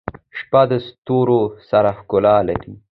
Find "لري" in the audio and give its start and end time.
2.47-2.73